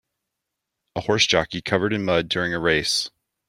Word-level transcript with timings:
A 0.95 1.01
horse 1.01 1.27
jockey 1.27 1.61
covered 1.61 1.93
in 1.93 2.03
mud 2.03 2.27
during 2.27 2.55
a 2.55 2.59
race. 2.59 3.11